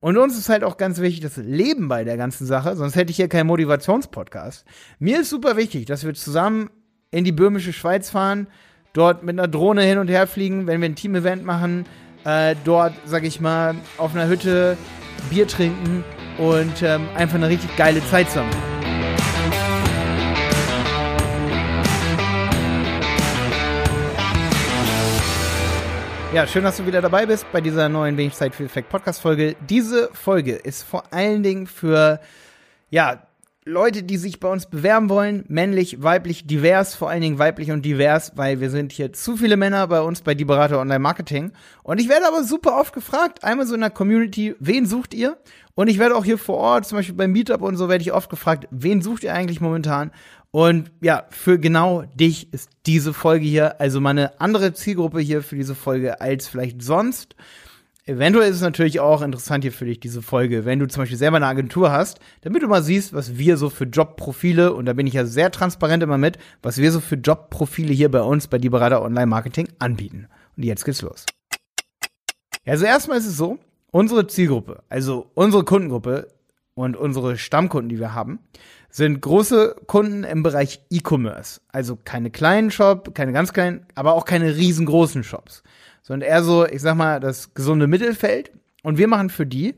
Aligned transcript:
Und 0.00 0.16
uns 0.16 0.38
ist 0.38 0.48
halt 0.48 0.62
auch 0.62 0.76
ganz 0.76 1.00
wichtig 1.00 1.20
das 1.20 1.36
Leben 1.36 1.88
bei 1.88 2.04
der 2.04 2.16
ganzen 2.16 2.46
Sache, 2.46 2.76
sonst 2.76 2.94
hätte 2.94 3.10
ich 3.10 3.16
hier 3.16 3.28
keinen 3.28 3.48
Motivationspodcast. 3.48 4.64
Mir 5.00 5.20
ist 5.20 5.30
super 5.30 5.56
wichtig, 5.56 5.86
dass 5.86 6.04
wir 6.04 6.14
zusammen 6.14 6.70
in 7.10 7.24
die 7.24 7.32
böhmische 7.32 7.72
Schweiz 7.72 8.10
fahren, 8.10 8.46
dort 8.92 9.24
mit 9.24 9.38
einer 9.38 9.48
Drohne 9.48 9.82
hin 9.82 9.98
und 9.98 10.08
her 10.08 10.26
fliegen, 10.26 10.66
wenn 10.66 10.80
wir 10.80 10.88
ein 10.88 10.94
Team-Event 10.94 11.44
machen, 11.44 11.84
äh, 12.24 12.54
dort, 12.64 12.92
sag 13.06 13.24
ich 13.24 13.40
mal, 13.40 13.74
auf 13.96 14.14
einer 14.14 14.28
Hütte 14.28 14.76
Bier 15.30 15.48
trinken 15.48 16.04
und 16.38 16.82
ähm, 16.82 17.08
einfach 17.16 17.36
eine 17.36 17.48
richtig 17.48 17.76
geile 17.76 18.04
Zeit 18.06 18.28
zusammen. 18.28 18.77
Ja, 26.30 26.46
schön, 26.46 26.62
dass 26.62 26.76
du 26.76 26.84
wieder 26.84 27.00
dabei 27.00 27.24
bist 27.24 27.50
bei 27.52 27.62
dieser 27.62 27.88
neuen 27.88 28.14
Wenig 28.18 28.34
Zeit 28.34 28.54
für 28.54 28.64
Effekt 28.64 28.90
Podcast 28.90 29.22
Folge. 29.22 29.56
Diese 29.66 30.10
Folge 30.12 30.52
ist 30.56 30.82
vor 30.82 31.04
allen 31.10 31.42
Dingen 31.42 31.66
für, 31.66 32.20
ja, 32.90 33.22
Leute, 33.68 34.02
die 34.02 34.16
sich 34.16 34.40
bei 34.40 34.50
uns 34.50 34.64
bewerben 34.64 35.10
wollen, 35.10 35.44
männlich, 35.48 36.02
weiblich, 36.02 36.46
divers, 36.46 36.94
vor 36.94 37.10
allen 37.10 37.20
Dingen 37.20 37.38
weiblich 37.38 37.70
und 37.70 37.84
divers, 37.84 38.32
weil 38.34 38.60
wir 38.60 38.70
sind 38.70 38.92
hier 38.92 39.12
zu 39.12 39.36
viele 39.36 39.58
Männer 39.58 39.86
bei 39.88 40.00
uns 40.00 40.22
bei 40.22 40.34
Die 40.34 40.48
Online 40.48 40.98
Marketing. 40.98 41.52
Und 41.82 42.00
ich 42.00 42.08
werde 42.08 42.26
aber 42.26 42.44
super 42.44 42.80
oft 42.80 42.94
gefragt, 42.94 43.44
einmal 43.44 43.66
so 43.66 43.74
in 43.74 43.82
der 43.82 43.90
Community, 43.90 44.54
wen 44.58 44.86
sucht 44.86 45.12
ihr? 45.12 45.36
Und 45.74 45.88
ich 45.88 45.98
werde 45.98 46.16
auch 46.16 46.24
hier 46.24 46.38
vor 46.38 46.56
Ort, 46.56 46.86
zum 46.86 46.96
Beispiel 46.96 47.14
beim 47.14 47.30
Meetup 47.30 47.60
und 47.60 47.76
so, 47.76 47.90
werde 47.90 48.00
ich 48.00 48.12
oft 48.14 48.30
gefragt, 48.30 48.66
wen 48.70 49.02
sucht 49.02 49.22
ihr 49.22 49.34
eigentlich 49.34 49.60
momentan? 49.60 50.12
Und 50.50 50.90
ja, 51.02 51.26
für 51.28 51.58
genau 51.58 52.04
dich 52.14 52.50
ist 52.54 52.70
diese 52.86 53.12
Folge 53.12 53.44
hier, 53.44 53.82
also 53.82 54.00
mal 54.00 54.10
eine 54.10 54.40
andere 54.40 54.72
Zielgruppe 54.72 55.20
hier 55.20 55.42
für 55.42 55.56
diese 55.56 55.74
Folge 55.74 56.22
als 56.22 56.48
vielleicht 56.48 56.80
sonst. 56.82 57.36
Eventuell 58.08 58.48
ist 58.48 58.56
es 58.56 58.62
natürlich 58.62 59.00
auch 59.00 59.20
interessant 59.20 59.64
hier 59.64 59.72
für 59.72 59.84
dich, 59.84 60.00
diese 60.00 60.22
Folge, 60.22 60.64
wenn 60.64 60.78
du 60.78 60.88
zum 60.88 61.02
Beispiel 61.02 61.18
selber 61.18 61.36
eine 61.36 61.46
Agentur 61.46 61.92
hast, 61.92 62.20
damit 62.40 62.62
du 62.62 62.66
mal 62.66 62.82
siehst, 62.82 63.12
was 63.12 63.36
wir 63.36 63.58
so 63.58 63.68
für 63.68 63.84
Jobprofile, 63.84 64.72
und 64.72 64.86
da 64.86 64.94
bin 64.94 65.06
ich 65.06 65.12
ja 65.12 65.26
sehr 65.26 65.50
transparent 65.50 66.02
immer 66.02 66.16
mit, 66.16 66.38
was 66.62 66.78
wir 66.78 66.90
so 66.90 67.00
für 67.00 67.16
Jobprofile 67.16 67.92
hier 67.92 68.10
bei 68.10 68.22
uns 68.22 68.46
bei 68.46 68.56
Die 68.56 68.72
Online 68.72 69.26
Marketing 69.26 69.68
anbieten. 69.78 70.26
Und 70.56 70.62
jetzt 70.62 70.86
geht's 70.86 71.02
los. 71.02 71.26
Ja, 72.64 72.72
also 72.72 72.86
erstmal 72.86 73.18
ist 73.18 73.26
es 73.26 73.36
so, 73.36 73.58
unsere 73.90 74.26
Zielgruppe, 74.26 74.82
also 74.88 75.30
unsere 75.34 75.64
Kundengruppe 75.64 76.28
und 76.72 76.96
unsere 76.96 77.36
Stammkunden, 77.36 77.90
die 77.90 77.98
wir 77.98 78.14
haben, 78.14 78.38
sind 78.88 79.20
große 79.20 79.76
Kunden 79.86 80.24
im 80.24 80.42
Bereich 80.42 80.80
E-Commerce. 80.88 81.60
Also 81.72 81.98
keine 82.02 82.30
kleinen 82.30 82.70
Shop, 82.70 83.14
keine 83.14 83.34
ganz 83.34 83.52
kleinen, 83.52 83.84
aber 83.94 84.14
auch 84.14 84.24
keine 84.24 84.56
riesengroßen 84.56 85.24
Shops 85.24 85.62
sondern 86.02 86.28
eher 86.28 86.42
so, 86.42 86.66
ich 86.66 86.82
sag 86.82 86.96
mal, 86.96 87.20
das 87.20 87.54
gesunde 87.54 87.86
Mittelfeld. 87.86 88.52
Und 88.82 88.98
wir 88.98 89.08
machen 89.08 89.30
für 89.30 89.46
die 89.46 89.74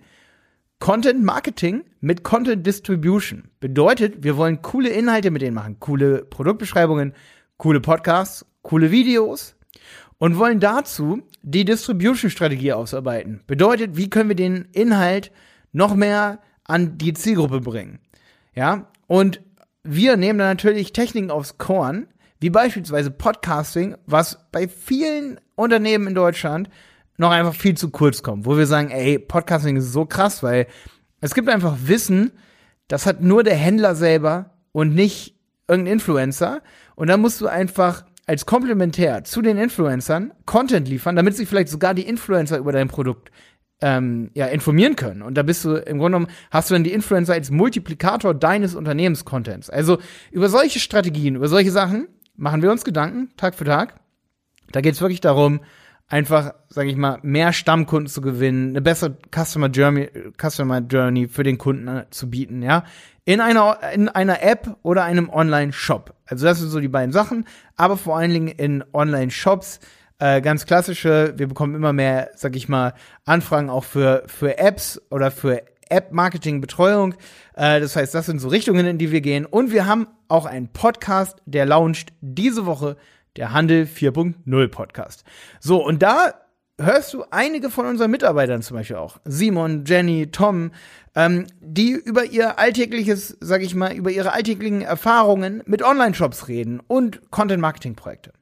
Content 0.79 1.23
Marketing 1.23 1.85
mit 2.01 2.25
Content 2.25 2.67
Distribution. 2.67 3.45
Bedeutet, 3.61 4.23
wir 4.23 4.37
wollen 4.37 4.63
coole 4.63 4.89
Inhalte 4.89 5.31
mit 5.31 5.43
denen 5.43 5.55
machen, 5.55 5.79
coole 5.79 6.25
Produktbeschreibungen, 6.25 7.13
coole 7.59 7.81
Podcasts, 7.81 8.47
coole 8.63 8.91
Videos 8.91 9.57
und 10.19 10.39
wollen 10.39 10.61
dazu 10.61 11.23
die 11.43 11.65
Distribution-Strategie 11.65 12.73
ausarbeiten. 12.73 13.43
Bedeutet, 13.47 13.97
wie 13.97 14.09
können 14.11 14.29
wir 14.31 14.37
den 14.37 14.69
Inhalt 14.73 15.33
noch 15.73 15.95
mehr 15.95 16.41
an 16.65 16.99
die 16.99 17.15
Zielgruppe 17.15 17.61
bringen? 17.61 17.99
Ja, 18.55 18.89
und 19.07 19.41
wir 19.83 20.17
nehmen 20.17 20.39
da 20.39 20.47
natürlich 20.47 20.93
Techniken 20.93 21.31
aufs 21.31 21.59
Korn, 21.59 22.07
wie 22.41 22.51
beispielsweise 22.51 23.11
Podcasting, 23.11 23.97
was 24.07 24.39
bei 24.51 24.67
vielen 24.67 25.39
Unternehmen 25.55 26.09
in 26.09 26.15
Deutschland 26.15 26.71
noch 27.19 27.31
einfach 27.31 27.55
viel 27.55 27.77
zu 27.77 27.91
kurz 27.91 28.23
kommt, 28.23 28.47
wo 28.47 28.57
wir 28.57 28.67
sagen, 28.67 28.91
ey, 28.91 29.19
Podcasting 29.19 29.77
ist 29.77 29.93
so 29.93 30.07
krass, 30.07 30.43
weil 30.43 30.67
es 31.21 31.35
gibt 31.35 31.51
einfach 31.51 31.77
Wissen, 31.85 32.33
das 32.89 33.07
hat 33.07 33.21
nur 33.21 33.45
der 33.45 33.57
Händler 33.57 33.95
selber 33.95 34.55
und 34.73 34.95
nicht 34.95 35.37
irgendein 35.69 35.95
Influencer. 35.95 36.63
Und 36.97 37.09
dann 37.09 37.21
musst 37.21 37.41
du 37.41 37.47
einfach 37.47 38.05
als 38.27 38.47
Komplementär 38.47 39.25
zu 39.25 39.43
den 39.43 39.59
Influencern 39.59 40.33
Content 40.47 40.89
liefern, 40.89 41.17
damit 41.17 41.37
sich 41.37 41.49
vielleicht 41.49 41.69
sogar 41.69 41.95
die 41.95 42.07
Influencer 42.07 42.59
über 42.59 42.73
dein 42.73 42.89
Produkt 42.89 43.31
ähm, 43.83 44.31
ja, 44.35 44.47
informieren 44.47 44.97
können. 44.97 45.23
Und 45.23 45.35
da 45.35 45.43
bist 45.43 45.65
du 45.65 45.75
im 45.75 45.99
Grunde 45.99 46.19
genommen, 46.19 46.33
hast 46.51 46.71
du 46.71 46.75
dann 46.75 46.85
die 46.85 46.93
Influencer 46.93 47.35
als 47.35 47.51
Multiplikator 47.51 48.35
deines 48.35 48.75
Unternehmenscontents. 48.75 49.71
Also 49.71 49.99
über 50.31 50.49
solche 50.49 50.81
Strategien, 50.81 51.37
über 51.37 51.49
solche 51.49 51.71
Sachen 51.71 52.09
machen 52.41 52.63
wir 52.63 52.71
uns 52.71 52.85
Gedanken, 52.85 53.31
Tag 53.37 53.55
für 53.55 53.65
Tag. 53.65 54.01
Da 54.73 54.81
geht 54.81 54.95
es 54.95 55.01
wirklich 55.01 55.21
darum, 55.21 55.61
einfach, 56.09 56.55
sage 56.69 56.89
ich 56.89 56.97
mal, 56.97 57.19
mehr 57.23 57.53
Stammkunden 57.53 58.09
zu 58.09 58.21
gewinnen, 58.21 58.71
eine 58.71 58.81
bessere 58.81 59.17
Customer 59.31 59.69
Journey, 59.69 60.09
Customer 60.41 60.81
Journey 60.81 61.29
für 61.29 61.43
den 61.43 61.59
Kunden 61.59 61.87
äh, 61.89 62.07
zu 62.11 62.31
bieten, 62.31 62.63
ja. 62.63 62.85
In 63.27 63.41
einer, 63.41 63.79
in 63.95 64.09
einer 64.09 64.43
App 64.43 64.77
oder 64.83 65.05
einem 65.05 65.29
Online-Shop. 65.29 66.15
Also 66.27 66.47
das 66.47 66.59
sind 66.59 66.71
so 66.71 66.81
die 66.81 66.89
beiden 66.89 67.13
Sachen, 67.13 67.45
aber 67.77 67.97
vor 67.97 68.17
allen 68.17 68.33
Dingen 68.33 68.49
in 68.49 68.83
Online-Shops. 68.93 69.79
Äh, 70.19 70.41
ganz 70.41 70.67
klassische, 70.67 71.35
wir 71.37 71.47
bekommen 71.47 71.75
immer 71.75 71.93
mehr, 71.93 72.31
sag 72.35 72.57
ich 72.57 72.69
mal, 72.69 72.95
Anfragen 73.25 73.71
auch 73.71 73.85
für, 73.85 74.25
für 74.27 74.59
Apps 74.59 75.01
oder 75.11 75.31
für 75.31 75.63
App-Marketing-Betreuung. 75.91 77.15
Äh, 77.55 77.81
das 77.81 77.97
heißt, 77.97 78.15
das 78.15 78.27
sind 78.27 78.39
so 78.39 78.49
Richtungen, 78.49 78.87
in 78.87 78.99
die 78.99 79.11
wir 79.11 79.21
gehen. 79.21 79.47
Und 79.47 79.73
wir 79.73 79.87
haben 79.87 80.07
auch 80.29 80.47
einen 80.47 80.69
Podcast, 80.69 81.39
der 81.47 81.67
launcht 81.67 82.13
diese 82.21 82.67
Woche, 82.67 82.97
der 83.37 83.53
Handel 83.53 83.85
4.0 83.85 84.69
Podcast. 84.69 85.25
So, 85.61 85.85
und 85.85 86.03
da 86.03 86.35
hörst 86.81 87.15
du 87.15 87.25
einige 87.31 87.71
von 87.71 87.87
unseren 87.87 88.11
Mitarbeitern 88.11 88.63
zum 88.63 88.77
Beispiel 88.77 88.97
auch, 88.97 89.19
Simon, 89.25 89.85
Jenny, 89.85 90.31
Tom, 90.31 90.73
ähm, 91.15 91.47
die 91.61 91.93
über 91.93 92.25
ihr 92.25 92.59
alltägliches, 92.59 93.37
sag 93.41 93.63
ich 93.63 93.75
mal, 93.75 93.93
über 93.93 94.11
ihre 94.11 94.33
alltäglichen 94.33 94.83
Erfahrungen 94.83 95.63
mit 95.67 95.83
Online-Shops 95.83 96.49
reden 96.49 96.81
und 96.87 97.31
Content-Marketing-Projekte. 97.31 98.33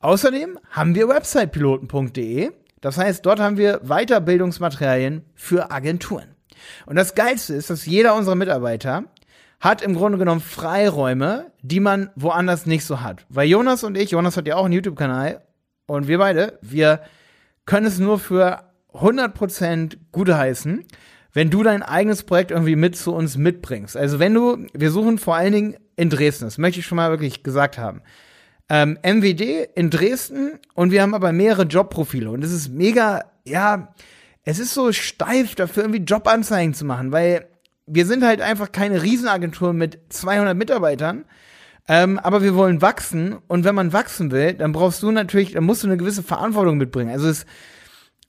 Außerdem 0.00 0.58
haben 0.70 0.94
wir 0.94 1.08
websitepiloten.de. 1.08 2.50
Das 2.80 2.98
heißt, 2.98 3.24
dort 3.24 3.38
haben 3.38 3.56
wir 3.56 3.80
Weiterbildungsmaterialien 3.84 5.24
für 5.34 5.70
Agenturen. 5.70 6.31
Und 6.86 6.96
das 6.96 7.14
Geilste 7.14 7.54
ist, 7.54 7.70
dass 7.70 7.86
jeder 7.86 8.14
unserer 8.14 8.34
Mitarbeiter 8.34 9.04
hat 9.60 9.80
im 9.80 9.94
Grunde 9.94 10.18
genommen 10.18 10.40
Freiräume, 10.40 11.52
die 11.62 11.80
man 11.80 12.10
woanders 12.16 12.66
nicht 12.66 12.84
so 12.84 13.00
hat. 13.00 13.24
Weil 13.28 13.48
Jonas 13.48 13.84
und 13.84 13.96
ich, 13.96 14.10
Jonas 14.10 14.36
hat 14.36 14.48
ja 14.48 14.56
auch 14.56 14.64
einen 14.64 14.74
YouTube-Kanal 14.74 15.42
und 15.86 16.08
wir 16.08 16.18
beide, 16.18 16.58
wir 16.62 17.00
können 17.64 17.86
es 17.86 18.00
nur 18.00 18.18
für 18.18 18.64
100% 18.92 19.96
gute 20.10 20.36
heißen, 20.36 20.84
wenn 21.32 21.50
du 21.50 21.62
dein 21.62 21.82
eigenes 21.82 22.24
Projekt 22.24 22.50
irgendwie 22.50 22.76
mit 22.76 22.96
zu 22.96 23.14
uns 23.14 23.36
mitbringst. 23.36 23.96
Also 23.96 24.18
wenn 24.18 24.34
du, 24.34 24.66
wir 24.74 24.90
suchen 24.90 25.18
vor 25.18 25.36
allen 25.36 25.52
Dingen 25.52 25.76
in 25.96 26.10
Dresden, 26.10 26.44
das 26.44 26.58
möchte 26.58 26.80
ich 26.80 26.86
schon 26.86 26.96
mal 26.96 27.10
wirklich 27.10 27.42
gesagt 27.42 27.78
haben. 27.78 28.02
Ähm, 28.68 28.98
MWD 29.02 29.68
in 29.74 29.90
Dresden 29.90 30.58
und 30.74 30.90
wir 30.90 31.02
haben 31.02 31.14
aber 31.14 31.32
mehrere 31.32 31.64
Jobprofile 31.64 32.30
und 32.30 32.44
es 32.44 32.52
ist 32.52 32.68
mega, 32.70 33.24
ja, 33.44 33.94
es 34.44 34.58
ist 34.58 34.74
so 34.74 34.92
steif 34.92 35.54
dafür 35.54 35.84
irgendwie 35.84 36.02
Jobanzeigen 36.02 36.74
zu 36.74 36.84
machen, 36.84 37.12
weil 37.12 37.46
wir 37.86 38.06
sind 38.06 38.24
halt 38.24 38.40
einfach 38.40 38.72
keine 38.72 39.02
Riesenagentur 39.02 39.72
mit 39.72 39.98
200 40.08 40.56
Mitarbeitern. 40.56 41.24
Ähm, 41.88 42.18
aber 42.20 42.42
wir 42.42 42.54
wollen 42.54 42.80
wachsen 42.80 43.38
und 43.48 43.64
wenn 43.64 43.74
man 43.74 43.92
wachsen 43.92 44.30
will, 44.30 44.54
dann 44.54 44.72
brauchst 44.72 45.02
du 45.02 45.10
natürlich, 45.10 45.52
dann 45.52 45.64
musst 45.64 45.82
du 45.82 45.88
eine 45.88 45.96
gewisse 45.96 46.22
Verantwortung 46.22 46.76
mitbringen. 46.76 47.10
Also 47.10 47.28
es, 47.28 47.44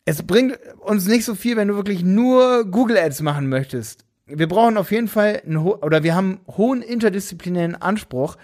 es 0.05 0.23
bringt 0.23 0.57
uns 0.79 1.07
nicht 1.07 1.23
so 1.23 1.35
viel, 1.35 1.55
wenn 1.55 1.67
du 1.67 1.75
wirklich 1.75 2.03
nur 2.03 2.65
Google 2.65 2.97
Ads 2.97 3.21
machen 3.21 3.49
möchtest. 3.49 4.05
Wir 4.25 4.47
brauchen 4.47 4.77
auf 4.77 4.91
jeden 4.91 5.07
Fall 5.07 5.43
einen, 5.45 5.57
oder 5.57 6.01
wir 6.01 6.15
haben 6.15 6.39
hohen 6.47 6.81
interdisziplinären 6.81 7.75
Anspruch 7.75 8.37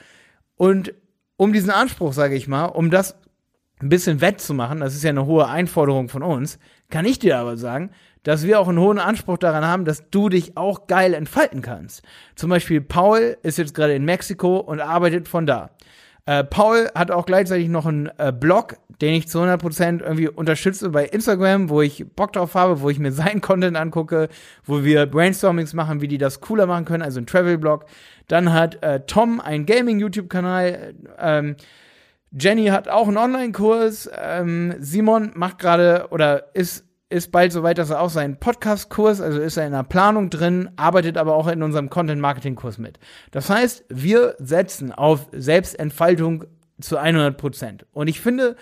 und 0.55 0.93
um 1.37 1.53
diesen 1.53 1.71
Anspruch, 1.71 2.13
sage 2.13 2.35
ich 2.35 2.47
mal, 2.47 2.65
um 2.65 2.91
das 2.91 3.15
ein 3.81 3.89
bisschen 3.89 4.21
wettzumachen, 4.21 4.79
das 4.79 4.95
ist 4.95 5.03
ja 5.03 5.09
eine 5.09 5.25
hohe 5.25 5.47
Einforderung 5.47 6.09
von 6.09 6.23
uns, 6.23 6.59
kann 6.89 7.05
ich 7.05 7.19
dir 7.19 7.37
aber 7.37 7.57
sagen, 7.57 7.91
dass 8.23 8.45
wir 8.45 8.59
auch 8.59 8.67
einen 8.67 8.79
hohen 8.79 8.99
Anspruch 8.99 9.37
daran 9.37 9.65
haben, 9.65 9.85
dass 9.85 10.09
du 10.09 10.29
dich 10.29 10.57
auch 10.57 10.87
geil 10.87 11.13
entfalten 11.13 11.61
kannst. 11.61 12.03
Zum 12.35 12.49
Beispiel 12.49 12.81
Paul 12.81 13.37
ist 13.43 13.57
jetzt 13.57 13.73
gerade 13.73 13.95
in 13.95 14.03
Mexiko 14.03 14.57
und 14.57 14.81
arbeitet 14.81 15.27
von 15.27 15.45
da. 15.45 15.71
Äh, 16.25 16.43
Paul 16.43 16.89
hat 16.93 17.09
auch 17.11 17.25
gleichzeitig 17.25 17.69
noch 17.69 17.85
einen 17.85 18.11
äh, 18.17 18.31
Blog, 18.31 18.75
den 19.01 19.13
ich 19.13 19.27
zu 19.27 19.39
100% 19.39 20.01
irgendwie 20.01 20.27
unterstütze 20.27 20.89
bei 20.89 21.05
Instagram, 21.05 21.69
wo 21.69 21.81
ich 21.81 22.05
Bock 22.15 22.33
drauf 22.33 22.55
habe, 22.55 22.81
wo 22.81 22.89
ich 22.89 22.99
mir 22.99 23.11
seinen 23.13 23.41
Content 23.41 23.77
angucke, 23.77 24.27
wo 24.65 24.83
wir 24.83 25.05
Brainstormings 25.05 25.73
machen, 25.73 26.01
wie 26.01 26.07
die 26.07 26.17
das 26.17 26.41
cooler 26.41 26.67
machen 26.67 26.85
können, 26.85 27.03
also 27.03 27.19
ein 27.19 27.25
Travel-Blog. 27.25 27.85
Dann 28.27 28.53
hat 28.53 28.83
äh, 28.83 28.99
Tom 29.07 29.39
einen 29.39 29.65
Gaming-YouTube-Kanal. 29.65 30.93
Ähm, 31.17 31.55
Jenny 32.31 32.67
hat 32.67 32.87
auch 32.87 33.07
einen 33.07 33.17
Online-Kurs. 33.17 34.09
Ähm, 34.21 34.75
Simon 34.79 35.31
macht 35.35 35.59
gerade 35.59 36.07
oder 36.11 36.55
ist 36.55 36.85
ist 37.09 37.31
bald 37.31 37.51
soweit, 37.51 37.79
dass 37.79 37.89
er 37.89 38.01
auch 38.01 38.11
seinen 38.11 38.37
Podcast-Kurs, 38.37 39.19
also 39.19 39.39
ist 39.39 39.57
er 39.57 39.65
in 39.65 39.71
der 39.73 39.83
Planung 39.83 40.29
drin, 40.29 40.69
arbeitet 40.75 41.17
aber 41.17 41.33
auch 41.33 41.47
in 41.47 41.63
unserem 41.63 41.89
Content-Marketing-Kurs 41.89 42.77
mit. 42.77 42.99
Das 43.31 43.49
heißt, 43.49 43.85
wir 43.89 44.35
setzen 44.37 44.91
auf 44.91 45.27
Selbstentfaltung 45.31 46.45
zu 46.79 46.97
100 46.97 47.35
Prozent. 47.35 47.85
Und 47.93 48.07
ich 48.09 48.21
finde, 48.21 48.55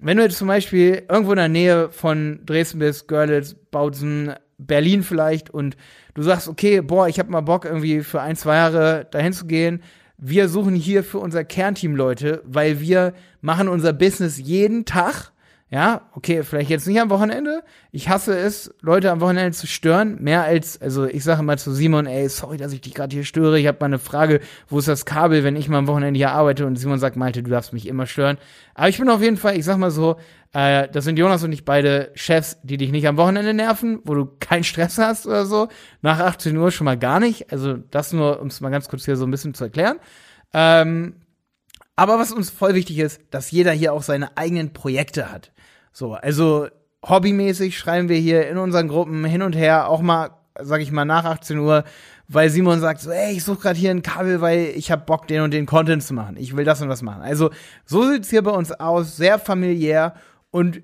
wenn 0.00 0.16
du 0.16 0.24
jetzt 0.24 0.38
zum 0.38 0.48
Beispiel 0.48 1.04
irgendwo 1.08 1.32
in 1.32 1.38
der 1.38 1.48
Nähe 1.48 1.88
von 1.90 2.40
Dresden 2.44 2.80
bist, 2.80 3.06
Görlitz, 3.06 3.54
Bautzen, 3.70 4.34
Berlin 4.58 5.02
vielleicht 5.04 5.50
und 5.50 5.76
du 6.14 6.22
sagst, 6.22 6.48
okay, 6.48 6.80
boah, 6.80 7.08
ich 7.08 7.18
habe 7.18 7.30
mal 7.30 7.42
Bock 7.42 7.64
irgendwie 7.64 8.00
für 8.02 8.20
ein, 8.20 8.36
zwei 8.36 8.56
Jahre 8.56 9.06
dahin 9.10 9.32
zu 9.32 9.46
gehen. 9.46 9.82
Wir 10.16 10.48
suchen 10.48 10.74
hier 10.74 11.02
für 11.02 11.18
unser 11.18 11.44
Kernteam 11.44 11.96
Leute, 11.96 12.42
weil 12.44 12.80
wir 12.80 13.14
machen 13.40 13.68
unser 13.68 13.92
Business 13.92 14.38
jeden 14.38 14.84
Tag 14.84 15.32
ja, 15.70 16.02
okay, 16.14 16.44
vielleicht 16.44 16.70
jetzt 16.70 16.86
nicht 16.86 17.00
am 17.00 17.10
Wochenende. 17.10 17.64
Ich 17.90 18.08
hasse 18.08 18.36
es, 18.38 18.74
Leute 18.80 19.10
am 19.10 19.20
Wochenende 19.20 19.52
zu 19.52 19.66
stören. 19.66 20.22
Mehr 20.22 20.44
als, 20.44 20.80
also 20.80 21.04
ich 21.04 21.24
sage 21.24 21.42
mal 21.42 21.58
zu 21.58 21.72
Simon, 21.72 22.06
ey, 22.06 22.28
sorry, 22.28 22.58
dass 22.58 22.72
ich 22.72 22.82
dich 22.82 22.94
gerade 22.94 23.14
hier 23.14 23.24
störe. 23.24 23.58
Ich 23.58 23.66
habe 23.66 23.78
mal 23.80 23.86
eine 23.86 23.98
Frage, 23.98 24.40
wo 24.68 24.78
ist 24.78 24.88
das 24.88 25.06
Kabel, 25.06 25.42
wenn 25.42 25.56
ich 25.56 25.68
mal 25.68 25.78
am 25.78 25.86
Wochenende 25.86 26.18
hier 26.18 26.32
arbeite? 26.32 26.66
Und 26.66 26.76
Simon 26.76 26.98
sagt, 26.98 27.16
Malte, 27.16 27.42
du 27.42 27.50
darfst 27.50 27.72
mich 27.72 27.88
immer 27.88 28.06
stören. 28.06 28.36
Aber 28.74 28.88
ich 28.88 28.98
bin 28.98 29.08
auf 29.08 29.22
jeden 29.22 29.38
Fall, 29.38 29.56
ich 29.56 29.64
sag 29.64 29.78
mal 29.78 29.90
so, 29.90 30.16
äh, 30.52 30.88
das 30.90 31.04
sind 31.04 31.18
Jonas 31.18 31.42
und 31.42 31.52
ich 31.52 31.64
beide 31.64 32.12
Chefs, 32.14 32.58
die 32.62 32.76
dich 32.76 32.92
nicht 32.92 33.08
am 33.08 33.16
Wochenende 33.16 33.54
nerven, 33.54 34.00
wo 34.04 34.14
du 34.14 34.26
keinen 34.38 34.64
Stress 34.64 34.98
hast 34.98 35.26
oder 35.26 35.46
so. 35.46 35.68
Nach 36.02 36.20
18 36.20 36.56
Uhr 36.56 36.70
schon 36.70 36.84
mal 36.84 36.98
gar 36.98 37.20
nicht. 37.20 37.50
Also 37.50 37.78
das 37.90 38.12
nur, 38.12 38.40
um 38.40 38.46
es 38.48 38.60
mal 38.60 38.70
ganz 38.70 38.88
kurz 38.88 39.06
hier 39.06 39.16
so 39.16 39.26
ein 39.26 39.30
bisschen 39.30 39.54
zu 39.54 39.64
erklären. 39.64 39.98
Ähm, 40.52 41.16
aber 41.96 42.18
was 42.18 42.32
uns 42.32 42.50
voll 42.50 42.74
wichtig 42.74 42.98
ist, 42.98 43.20
dass 43.30 43.50
jeder 43.50 43.72
hier 43.72 43.92
auch 43.92 44.02
seine 44.02 44.36
eigenen 44.36 44.72
Projekte 44.72 45.30
hat. 45.30 45.52
So, 45.92 46.14
also 46.14 46.68
hobbymäßig 47.06 47.78
schreiben 47.78 48.08
wir 48.08 48.16
hier 48.16 48.48
in 48.48 48.58
unseren 48.58 48.88
Gruppen 48.88 49.24
hin 49.24 49.42
und 49.42 49.54
her 49.54 49.88
auch 49.88 50.00
mal, 50.00 50.30
sag 50.60 50.80
ich 50.80 50.90
mal, 50.90 51.04
nach 51.04 51.24
18 51.24 51.58
Uhr, 51.58 51.84
weil 52.26 52.50
Simon 52.50 52.80
sagt 52.80 53.00
so, 53.00 53.10
ey, 53.10 53.32
ich 53.32 53.44
suche 53.44 53.60
gerade 53.60 53.78
hier 53.78 53.90
ein 53.90 54.02
Kabel, 54.02 54.40
weil 54.40 54.72
ich 54.74 54.90
hab 54.90 55.06
Bock, 55.06 55.28
den 55.28 55.42
und 55.42 55.52
den 55.52 55.66
Content 55.66 56.02
zu 56.02 56.14
machen. 56.14 56.36
Ich 56.36 56.56
will 56.56 56.64
das 56.64 56.80
und 56.80 56.88
das 56.88 57.02
machen. 57.02 57.22
Also 57.22 57.50
so 57.84 58.10
sieht's 58.10 58.30
hier 58.30 58.42
bei 58.42 58.50
uns 58.50 58.72
aus, 58.72 59.16
sehr 59.16 59.38
familiär 59.38 60.14
und 60.50 60.82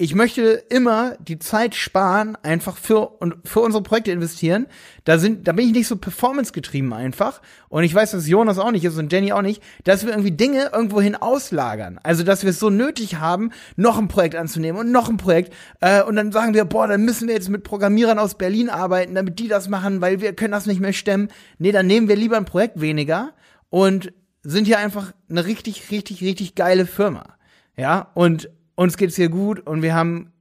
ich 0.00 0.14
möchte 0.14 0.42
immer 0.70 1.16
die 1.18 1.40
Zeit 1.40 1.74
sparen, 1.74 2.38
einfach 2.44 2.76
für 2.76 3.20
und 3.20 3.34
für 3.44 3.58
unsere 3.58 3.82
Projekte 3.82 4.12
investieren. 4.12 4.66
Da 5.02 5.18
sind, 5.18 5.48
da 5.48 5.52
bin 5.52 5.66
ich 5.66 5.72
nicht 5.72 5.88
so 5.88 5.96
performance 5.96 6.52
getrieben 6.52 6.92
einfach. 6.92 7.42
Und 7.68 7.82
ich 7.82 7.96
weiß, 7.96 8.12
dass 8.12 8.28
Jonas 8.28 8.60
auch 8.60 8.70
nicht 8.70 8.84
ist 8.84 8.96
und 8.96 9.12
Jenny 9.12 9.32
auch 9.32 9.42
nicht, 9.42 9.60
dass 9.82 10.04
wir 10.04 10.12
irgendwie 10.12 10.30
Dinge 10.30 10.70
irgendwohin 10.72 11.16
auslagern. 11.16 11.98
Also, 12.04 12.22
dass 12.22 12.44
wir 12.44 12.50
es 12.50 12.60
so 12.60 12.70
nötig 12.70 13.16
haben, 13.16 13.50
noch 13.74 13.98
ein 13.98 14.06
Projekt 14.06 14.36
anzunehmen 14.36 14.80
und 14.80 14.92
noch 14.92 15.08
ein 15.08 15.16
Projekt. 15.16 15.52
Äh, 15.80 16.04
und 16.04 16.14
dann 16.14 16.30
sagen 16.30 16.54
wir, 16.54 16.64
boah, 16.64 16.86
dann 16.86 17.04
müssen 17.04 17.26
wir 17.26 17.34
jetzt 17.34 17.48
mit 17.48 17.64
Programmierern 17.64 18.20
aus 18.20 18.38
Berlin 18.38 18.70
arbeiten, 18.70 19.16
damit 19.16 19.40
die 19.40 19.48
das 19.48 19.68
machen, 19.68 20.00
weil 20.00 20.20
wir 20.20 20.32
können 20.32 20.52
das 20.52 20.66
nicht 20.66 20.80
mehr 20.80 20.92
stemmen. 20.92 21.28
Nee, 21.58 21.72
dann 21.72 21.88
nehmen 21.88 22.06
wir 22.06 22.14
lieber 22.14 22.36
ein 22.36 22.44
Projekt 22.44 22.80
weniger 22.80 23.32
und 23.68 24.12
sind 24.44 24.66
hier 24.66 24.78
einfach 24.78 25.12
eine 25.28 25.44
richtig, 25.44 25.90
richtig, 25.90 26.22
richtig 26.22 26.54
geile 26.54 26.86
Firma. 26.86 27.34
Ja, 27.76 28.12
und 28.14 28.48
uns 28.78 28.96
geht's 28.96 29.16
hier 29.16 29.28
gut 29.28 29.58
und 29.58 29.82
wir 29.82 29.92
haben, 29.92 30.32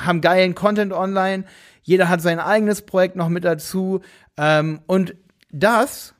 haben 0.00 0.22
geilen 0.22 0.54
Content 0.54 0.94
online. 0.94 1.44
Jeder 1.82 2.08
hat 2.08 2.22
sein 2.22 2.40
eigenes 2.40 2.80
Projekt 2.80 3.16
noch 3.16 3.28
mit 3.28 3.44
dazu. 3.44 4.00
Ähm, 4.38 4.80
und 4.86 5.14
das 5.50 6.14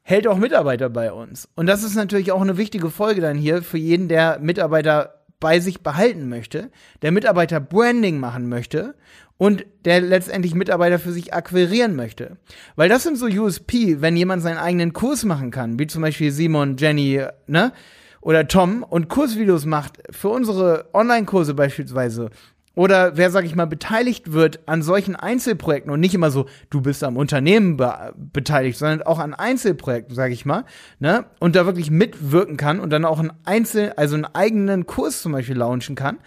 hält 0.00 0.26
auch 0.26 0.38
Mitarbeiter 0.38 0.88
bei 0.88 1.12
uns. 1.12 1.50
Und 1.54 1.66
das 1.66 1.82
ist 1.82 1.96
natürlich 1.96 2.32
auch 2.32 2.40
eine 2.40 2.56
wichtige 2.56 2.88
Folge 2.88 3.20
dann 3.20 3.36
hier 3.36 3.62
für 3.62 3.76
jeden, 3.76 4.08
der 4.08 4.38
Mitarbeiter 4.38 5.22
bei 5.38 5.60
sich 5.60 5.82
behalten 5.82 6.30
möchte, 6.30 6.70
der 7.02 7.12
Mitarbeiter 7.12 7.60
Branding 7.60 8.18
machen 8.18 8.48
möchte 8.48 8.94
und 9.36 9.66
der 9.84 10.00
letztendlich 10.00 10.54
Mitarbeiter 10.54 10.98
für 10.98 11.12
sich 11.12 11.34
akquirieren 11.34 11.94
möchte. 11.94 12.38
Weil 12.74 12.88
das 12.88 13.02
sind 13.02 13.18
so 13.18 13.26
USP, 13.26 14.00
wenn 14.00 14.16
jemand 14.16 14.42
seinen 14.42 14.56
eigenen 14.56 14.94
Kurs 14.94 15.26
machen 15.26 15.50
kann, 15.50 15.78
wie 15.78 15.88
zum 15.88 16.00
Beispiel 16.00 16.30
Simon, 16.32 16.78
Jenny, 16.78 17.22
ne? 17.46 17.72
Oder 18.22 18.48
Tom 18.48 18.82
und 18.82 19.08
Kursvideos 19.08 19.66
macht 19.66 19.98
für 20.10 20.30
unsere 20.30 20.86
Online-Kurse 20.94 21.54
beispielsweise 21.54 22.30
oder 22.74 23.16
wer, 23.16 23.30
sag 23.30 23.44
ich 23.44 23.54
mal, 23.54 23.66
beteiligt 23.66 24.32
wird 24.32 24.60
an 24.66 24.80
solchen 24.80 25.14
Einzelprojekten 25.14 25.92
und 25.92 26.00
nicht 26.00 26.14
immer 26.14 26.30
so, 26.30 26.46
du 26.70 26.80
bist 26.80 27.04
am 27.04 27.18
Unternehmen 27.18 27.76
be 27.76 28.14
beteiligt, 28.16 28.78
sondern 28.78 29.02
auch 29.02 29.18
an 29.18 29.34
Einzelprojekten, 29.34 30.14
sag 30.14 30.32
ich 30.32 30.46
mal, 30.46 30.64
ne, 30.98 31.26
und 31.38 31.54
da 31.54 31.66
wirklich 31.66 31.90
mitwirken 31.90 32.56
kann 32.56 32.80
und 32.80 32.90
dann 32.90 33.04
auch 33.04 33.18
ein 33.18 33.32
Einzel, 33.44 33.92
also 33.96 34.14
einen 34.14 34.24
eigenen 34.24 34.86
Kurs 34.86 35.20
zum 35.20 35.32
Beispiel 35.32 35.58
launchen 35.58 35.96
kann, 35.96 36.18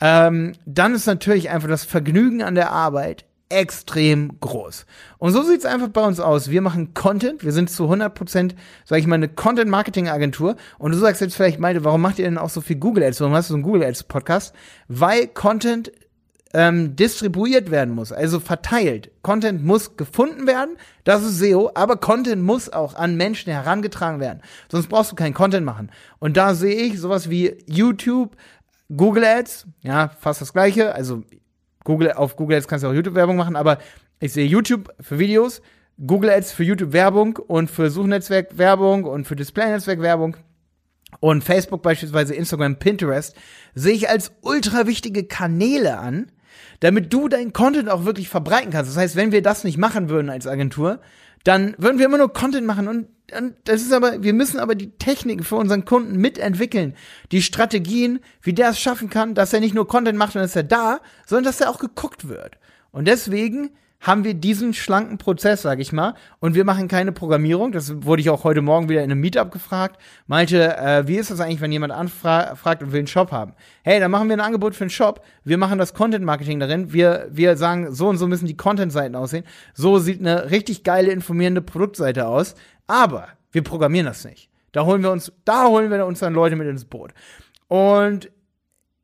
ähm, 0.00 0.52
dann 0.66 0.94
ist 0.94 1.06
natürlich 1.06 1.48
einfach 1.48 1.68
das 1.68 1.84
Vergnügen 1.84 2.42
an 2.42 2.54
der 2.54 2.72
Arbeit 2.72 3.24
extrem 3.48 4.38
groß. 4.40 4.86
Und 5.18 5.32
so 5.32 5.42
sieht's 5.42 5.64
einfach 5.64 5.88
bei 5.88 6.04
uns 6.04 6.20
aus. 6.20 6.50
Wir 6.50 6.62
machen 6.62 6.94
Content. 6.94 7.44
Wir 7.44 7.52
sind 7.52 7.70
zu 7.70 7.84
100 7.84 8.14
Prozent, 8.14 8.54
sag 8.84 8.98
ich 8.98 9.06
mal, 9.06 9.14
eine 9.14 9.28
Content-Marketing-Agentur. 9.28 10.56
Und 10.78 10.92
du 10.92 10.98
sagst 10.98 11.20
jetzt 11.20 11.36
vielleicht, 11.36 11.60
Malte, 11.60 11.84
warum 11.84 12.02
macht 12.02 12.18
ihr 12.18 12.24
denn 12.24 12.38
auch 12.38 12.50
so 12.50 12.60
viel 12.60 12.76
Google 12.76 13.04
Ads? 13.04 13.20
Warum 13.20 13.34
hast 13.34 13.48
du 13.48 13.52
so 13.52 13.56
einen 13.56 13.62
Google 13.62 13.84
Ads-Podcast? 13.84 14.54
Weil 14.88 15.28
Content 15.28 15.92
ähm, 16.54 16.96
distribuiert 16.96 17.70
werden 17.70 17.94
muss, 17.94 18.12
also 18.12 18.40
verteilt. 18.40 19.10
Content 19.22 19.62
muss 19.62 19.96
gefunden 19.96 20.46
werden, 20.46 20.76
das 21.04 21.22
ist 21.22 21.38
SEO, 21.38 21.70
aber 21.74 21.96
Content 21.96 22.42
muss 22.42 22.72
auch 22.72 22.94
an 22.94 23.16
Menschen 23.16 23.52
herangetragen 23.52 24.20
werden. 24.20 24.40
Sonst 24.70 24.88
brauchst 24.88 25.12
du 25.12 25.16
keinen 25.16 25.34
Content 25.34 25.66
machen. 25.66 25.90
Und 26.18 26.38
da 26.38 26.54
sehe 26.54 26.76
ich 26.76 26.98
sowas 26.98 27.28
wie 27.28 27.58
YouTube, 27.66 28.36
Google 28.94 29.24
Ads, 29.24 29.66
ja, 29.82 30.08
fast 30.20 30.40
das 30.40 30.52
gleiche. 30.52 30.94
Also 30.94 31.24
Google, 31.86 32.12
auf 32.12 32.36
Google 32.36 32.58
Ads 32.58 32.68
kannst 32.68 32.84
du 32.84 32.88
auch 32.88 32.92
YouTube-Werbung 32.92 33.36
machen, 33.36 33.56
aber 33.56 33.78
ich 34.20 34.32
sehe 34.32 34.44
YouTube 34.44 34.92
für 35.00 35.18
Videos, 35.18 35.62
Google 36.04 36.30
Ads 36.30 36.52
für 36.52 36.64
YouTube-Werbung 36.64 37.36
und 37.36 37.70
für 37.70 37.90
Suchnetzwerk-Werbung 37.90 39.04
und 39.04 39.26
für 39.26 39.36
Display-Netzwerk-Werbung 39.36 40.36
und 41.20 41.44
Facebook 41.44 41.82
beispielsweise, 41.82 42.34
Instagram, 42.34 42.76
Pinterest, 42.76 43.34
sehe 43.74 43.94
ich 43.94 44.10
als 44.10 44.32
ultra 44.42 44.86
wichtige 44.86 45.24
Kanäle 45.24 45.98
an, 45.98 46.32
damit 46.80 47.12
du 47.12 47.28
deinen 47.28 47.52
Content 47.52 47.88
auch 47.88 48.04
wirklich 48.04 48.28
verbreiten 48.28 48.72
kannst. 48.72 48.90
Das 48.90 48.98
heißt, 48.98 49.16
wenn 49.16 49.32
wir 49.32 49.40
das 49.40 49.64
nicht 49.64 49.78
machen 49.78 50.08
würden 50.10 50.28
als 50.28 50.46
Agentur, 50.46 51.00
dann 51.44 51.74
würden 51.78 51.98
wir 51.98 52.06
immer 52.06 52.18
nur 52.18 52.32
Content 52.32 52.66
machen 52.66 52.88
und, 52.88 53.06
und 53.36 53.54
das 53.64 53.82
ist 53.82 53.92
aber, 53.92 54.22
wir 54.22 54.32
müssen 54.32 54.60
aber 54.60 54.74
die 54.74 54.90
Techniken 54.90 55.42
für 55.42 55.56
unseren 55.56 55.84
Kunden 55.84 56.16
mitentwickeln. 56.16 56.94
Die 57.32 57.42
Strategien, 57.42 58.20
wie 58.42 58.52
der 58.52 58.70
es 58.70 58.80
schaffen 58.80 59.10
kann, 59.10 59.34
dass 59.34 59.52
er 59.52 59.60
nicht 59.60 59.74
nur 59.74 59.88
Content 59.88 60.18
macht 60.18 60.36
und 60.36 60.42
ist 60.42 60.56
er 60.56 60.62
da, 60.62 61.00
sondern 61.26 61.44
dass 61.44 61.60
er 61.60 61.70
auch 61.70 61.78
geguckt 61.78 62.28
wird. 62.28 62.58
Und 62.92 63.08
deswegen 63.08 63.70
haben 64.00 64.24
wir 64.24 64.34
diesen 64.34 64.74
schlanken 64.74 65.18
Prozess, 65.18 65.62
sag 65.62 65.80
ich 65.80 65.92
mal. 65.92 66.14
Und 66.38 66.54
wir 66.54 66.64
machen 66.64 66.88
keine 66.88 67.12
Programmierung. 67.12 67.72
Das 67.72 68.04
wurde 68.04 68.22
ich 68.22 68.30
auch 68.30 68.44
heute 68.44 68.62
Morgen 68.62 68.88
wieder 68.88 69.02
in 69.02 69.10
einem 69.10 69.20
Meetup 69.20 69.50
gefragt. 69.50 70.00
Meinte, 70.26 70.76
äh, 70.76 71.08
wie 71.08 71.16
ist 71.16 71.30
das 71.30 71.40
eigentlich, 71.40 71.60
wenn 71.60 71.72
jemand 71.72 71.92
anfragt 71.92 72.82
und 72.82 72.92
will 72.92 72.98
einen 72.98 73.06
Shop 73.06 73.32
haben? 73.32 73.54
Hey, 73.82 73.98
dann 73.98 74.10
machen 74.10 74.28
wir 74.28 74.36
ein 74.36 74.40
Angebot 74.40 74.74
für 74.74 74.84
einen 74.84 74.90
Shop. 74.90 75.24
Wir 75.44 75.58
machen 75.58 75.78
das 75.78 75.94
Content 75.94 76.24
Marketing 76.24 76.60
darin. 76.60 76.92
Wir, 76.92 77.28
wir 77.30 77.56
sagen, 77.56 77.92
so 77.92 78.08
und 78.08 78.18
so 78.18 78.26
müssen 78.26 78.46
die 78.46 78.56
Content-Seiten 78.56 79.16
aussehen. 79.16 79.44
So 79.74 79.98
sieht 79.98 80.20
eine 80.20 80.50
richtig 80.50 80.84
geile, 80.84 81.10
informierende 81.10 81.62
Produktseite 81.62 82.26
aus. 82.26 82.54
Aber 82.86 83.28
wir 83.52 83.62
programmieren 83.62 84.06
das 84.06 84.24
nicht. 84.24 84.50
Da 84.72 84.84
holen 84.84 85.02
wir 85.02 85.10
uns, 85.10 85.32
da 85.44 85.68
holen 85.68 85.90
wir 85.90 86.04
uns 86.04 86.20
dann 86.20 86.34
Leute 86.34 86.54
mit 86.56 86.68
ins 86.68 86.84
Boot. 86.84 87.12
Und 87.68 88.30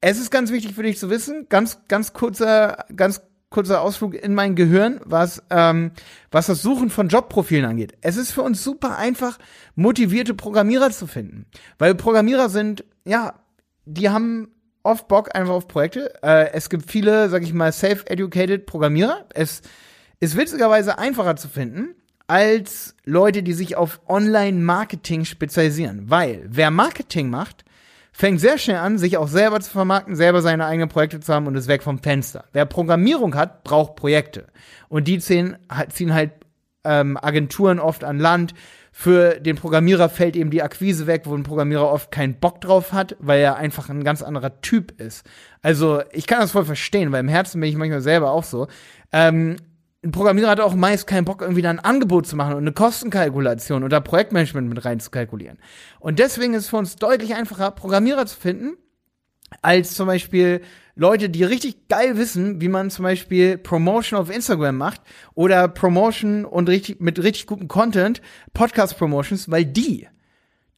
es 0.02 0.18
ist 0.18 0.30
ganz 0.30 0.52
wichtig 0.52 0.74
für 0.74 0.82
dich 0.82 0.98
zu 0.98 1.10
wissen, 1.10 1.46
ganz, 1.48 1.80
ganz 1.88 2.12
kurzer, 2.12 2.84
ganz 2.94 3.22
kurzer 3.52 3.82
Ausflug 3.82 4.14
in 4.14 4.34
mein 4.34 4.56
Gehirn, 4.56 5.00
was, 5.04 5.42
ähm, 5.50 5.92
was 6.30 6.46
das 6.46 6.62
Suchen 6.62 6.90
von 6.90 7.08
Jobprofilen 7.08 7.64
angeht. 7.64 7.94
Es 8.00 8.16
ist 8.16 8.32
für 8.32 8.42
uns 8.42 8.64
super 8.64 8.98
einfach, 8.98 9.38
motivierte 9.76 10.34
Programmierer 10.34 10.90
zu 10.90 11.06
finden. 11.06 11.46
Weil 11.78 11.94
Programmierer 11.94 12.48
sind, 12.48 12.84
ja, 13.04 13.34
die 13.84 14.10
haben 14.10 14.48
oft 14.82 15.08
Bock 15.08 15.34
einfach 15.34 15.54
auf 15.54 15.68
Projekte. 15.68 16.12
Äh, 16.22 16.52
es 16.52 16.68
gibt 16.68 16.90
viele, 16.90 17.28
sag 17.28 17.42
ich 17.42 17.52
mal, 17.52 17.72
self-educated 17.72 18.66
Programmierer. 18.66 19.26
Es 19.34 19.62
ist 20.18 20.36
witzigerweise 20.36 20.98
einfacher 20.98 21.36
zu 21.36 21.48
finden 21.48 21.94
als 22.26 22.94
Leute, 23.04 23.42
die 23.42 23.52
sich 23.52 23.76
auf 23.76 24.00
Online-Marketing 24.08 25.24
spezialisieren. 25.24 26.08
Weil 26.08 26.46
wer 26.48 26.70
Marketing 26.70 27.28
macht, 27.28 27.64
fängt 28.12 28.40
sehr 28.40 28.58
schnell 28.58 28.76
an, 28.76 28.98
sich 28.98 29.16
auch 29.16 29.28
selber 29.28 29.60
zu 29.60 29.70
vermarkten, 29.70 30.14
selber 30.14 30.42
seine 30.42 30.66
eigenen 30.66 30.88
Projekte 30.88 31.20
zu 31.20 31.32
haben 31.32 31.46
und 31.46 31.56
ist 31.56 31.68
weg 31.68 31.82
vom 31.82 31.98
Fenster. 31.98 32.44
Wer 32.52 32.66
Programmierung 32.66 33.34
hat, 33.34 33.64
braucht 33.64 33.96
Projekte. 33.96 34.46
Und 34.88 35.08
die 35.08 35.18
ziehen, 35.18 35.56
ziehen 35.88 36.14
halt 36.14 36.32
ähm, 36.84 37.18
Agenturen 37.20 37.78
oft 37.78 38.04
an 38.04 38.18
Land. 38.18 38.54
Für 38.94 39.40
den 39.40 39.56
Programmierer 39.56 40.10
fällt 40.10 40.36
eben 40.36 40.50
die 40.50 40.62
Akquise 40.62 41.06
weg, 41.06 41.22
wo 41.24 41.34
ein 41.34 41.44
Programmierer 41.44 41.90
oft 41.90 42.12
keinen 42.12 42.34
Bock 42.34 42.60
drauf 42.60 42.92
hat, 42.92 43.16
weil 43.18 43.40
er 43.40 43.56
einfach 43.56 43.88
ein 43.88 44.04
ganz 44.04 44.22
anderer 44.22 44.60
Typ 44.60 45.00
ist. 45.00 45.24
Also 45.62 46.02
ich 46.12 46.26
kann 46.26 46.40
das 46.40 46.52
voll 46.52 46.66
verstehen, 46.66 47.10
weil 47.10 47.20
im 47.20 47.28
Herzen 47.28 47.60
bin 47.60 47.70
ich 47.70 47.76
manchmal 47.76 48.02
selber 48.02 48.32
auch 48.32 48.44
so. 48.44 48.68
Ähm, 49.10 49.56
ein 50.04 50.10
Programmierer 50.10 50.50
hat 50.50 50.60
auch 50.60 50.74
meist 50.74 51.06
keinen 51.06 51.24
Bock, 51.24 51.42
irgendwie 51.42 51.62
da 51.62 51.70
ein 51.70 51.78
Angebot 51.78 52.26
zu 52.26 52.34
machen 52.34 52.54
und 52.54 52.62
eine 52.62 52.72
Kostenkalkulation 52.72 53.84
oder 53.84 54.00
Projektmanagement 54.00 54.68
mit 54.68 54.84
reinzukalkulieren. 54.84 55.58
Und 56.00 56.18
deswegen 56.18 56.54
ist 56.54 56.64
es 56.64 56.70
für 56.70 56.76
uns 56.76 56.96
deutlich 56.96 57.34
einfacher, 57.34 57.70
Programmierer 57.70 58.26
zu 58.26 58.36
finden, 58.36 58.76
als 59.60 59.94
zum 59.94 60.06
Beispiel 60.06 60.62
Leute, 60.94 61.30
die 61.30 61.44
richtig 61.44 61.88
geil 61.88 62.16
wissen, 62.16 62.60
wie 62.60 62.68
man 62.68 62.90
zum 62.90 63.04
Beispiel 63.04 63.58
Promotion 63.58 64.18
auf 64.18 64.34
Instagram 64.34 64.76
macht 64.76 65.00
oder 65.34 65.68
Promotion 65.68 66.44
und 66.44 66.68
richtig, 66.68 67.00
mit 67.00 67.22
richtig 67.22 67.46
gutem 67.46 67.68
Content, 67.68 68.20
Podcast-Promotions, 68.54 69.50
weil 69.50 69.64
die, 69.64 70.08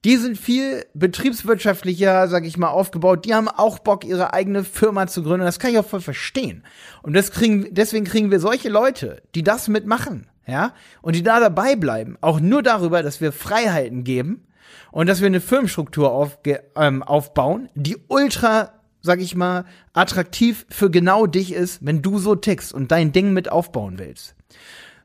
die 0.04 0.18
sind 0.18 0.36
viel 0.36 0.84
betriebswirtschaftlicher, 0.94 2.28
sag 2.28 2.44
ich 2.44 2.58
mal, 2.58 2.68
aufgebaut. 2.68 3.24
Die 3.24 3.34
haben 3.34 3.48
auch 3.48 3.78
Bock, 3.78 4.04
ihre 4.04 4.34
eigene 4.34 4.62
Firma 4.62 5.06
zu 5.06 5.22
gründen. 5.22 5.46
Das 5.46 5.58
kann 5.58 5.72
ich 5.72 5.78
auch 5.78 5.86
voll 5.86 6.02
verstehen. 6.02 6.62
Und 7.02 7.14
das 7.14 7.30
kriegen, 7.30 7.68
deswegen 7.72 8.04
kriegen 8.04 8.30
wir 8.30 8.38
solche 8.38 8.68
Leute, 8.68 9.22
die 9.34 9.42
das 9.42 9.68
mitmachen, 9.68 10.26
ja, 10.46 10.74
und 11.00 11.16
die 11.16 11.22
da 11.22 11.40
dabei 11.40 11.74
bleiben. 11.74 12.18
Auch 12.20 12.38
nur 12.38 12.62
darüber, 12.62 13.02
dass 13.02 13.20
wir 13.22 13.32
Freiheiten 13.32 14.04
geben 14.04 14.46
und 14.92 15.08
dass 15.08 15.20
wir 15.20 15.26
eine 15.26 15.40
Firmenstruktur 15.40 16.12
aufge, 16.12 16.62
ähm, 16.76 17.02
aufbauen, 17.02 17.70
die 17.74 17.96
ultra 18.08 18.72
sag 19.04 19.20
ich 19.20 19.36
mal, 19.36 19.66
attraktiv 19.92 20.64
für 20.70 20.90
genau 20.90 21.26
dich 21.26 21.52
ist, 21.52 21.84
wenn 21.84 22.00
du 22.00 22.18
so 22.18 22.36
tickst 22.36 22.72
und 22.72 22.90
dein 22.90 23.12
Ding 23.12 23.34
mit 23.34 23.52
aufbauen 23.52 23.98
willst. 23.98 24.34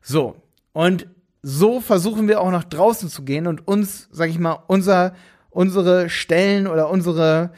So. 0.02 0.38
Und 0.72 1.08
so 1.42 1.80
versuchen 1.80 2.28
wir 2.28 2.42
auch 2.42 2.52
nach 2.52 2.64
draußen 2.64 3.10
zu 3.10 3.24
gehen 3.24 3.48
und 3.48 3.68
uns, 3.68 4.10
sag 4.12 4.30
ich 4.30 4.40
mal, 4.40 4.64
unser, 4.68 5.14
unsere 5.50 6.10
Stellen 6.10 6.68
oder 6.68 6.90
unsere, 6.90 7.52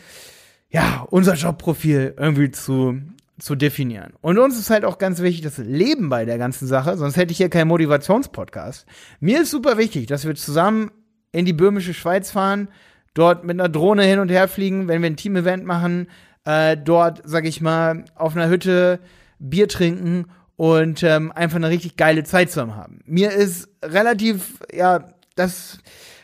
ja, 0.69 1.05
unser 1.09 1.33
Jobprofil 1.33 2.13
irgendwie 2.17 2.51
zu, 2.51 3.01
zu 3.39 3.55
definieren. 3.55 4.13
Und 4.21 4.37
uns 4.37 4.57
ist 4.57 4.69
halt 4.69 4.85
auch 4.85 4.97
ganz 4.97 5.21
wichtig 5.21 5.41
das 5.41 5.57
Leben 5.57 6.09
bei 6.09 6.25
der 6.25 6.37
ganzen 6.37 6.67
Sache, 6.67 6.97
sonst 6.97 7.17
hätte 7.17 7.31
ich 7.31 7.37
hier 7.37 7.49
keinen 7.49 7.69
Motivationspodcast. 7.69 8.85
Mir 9.19 9.41
ist 9.41 9.51
super 9.51 9.77
wichtig, 9.77 10.07
dass 10.07 10.25
wir 10.25 10.35
zusammen 10.35 10.91
in 11.31 11.45
die 11.45 11.53
böhmische 11.53 11.93
Schweiz 11.93 12.31
fahren, 12.31 12.67
dort 13.13 13.43
mit 13.43 13.59
einer 13.59 13.69
Drohne 13.69 14.03
hin 14.03 14.19
und 14.19 14.29
her 14.29 14.47
fliegen, 14.47 14.87
wenn 14.87 15.01
wir 15.01 15.09
ein 15.09 15.17
Team-Event 15.17 15.65
machen, 15.65 16.07
äh, 16.45 16.77
dort, 16.77 17.21
sag 17.25 17.45
ich 17.45 17.61
mal, 17.61 18.05
auf 18.15 18.35
einer 18.35 18.49
Hütte 18.49 18.99
Bier 19.39 19.67
trinken 19.67 20.25
und 20.61 21.01
ähm, 21.01 21.31
einfach 21.31 21.55
eine 21.55 21.69
richtig 21.69 21.97
geile 21.97 22.23
Zeit 22.23 22.51
zusammen 22.51 22.75
haben. 22.75 22.99
Mir 23.07 23.31
ist 23.31 23.67
relativ, 23.83 24.59
ja, 24.71 25.11
das, 25.33 25.79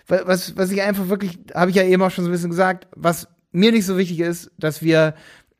was, 0.05 0.55
was 0.55 0.69
ich 0.69 0.79
einfach 0.83 1.09
wirklich, 1.09 1.39
habe 1.55 1.71
ich 1.71 1.75
ja 1.75 1.81
eben 1.81 2.03
auch 2.03 2.11
schon 2.11 2.23
so 2.23 2.29
ein 2.29 2.33
bisschen 2.33 2.51
gesagt, 2.51 2.85
was 2.95 3.27
mir 3.51 3.71
nicht 3.71 3.87
so 3.87 3.97
wichtig 3.97 4.19
ist, 4.19 4.51
dass 4.59 4.83
wir 4.83 5.15